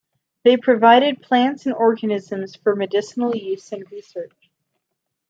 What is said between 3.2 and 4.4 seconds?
use and research.